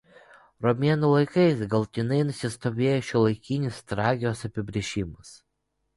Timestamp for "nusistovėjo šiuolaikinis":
2.29-3.83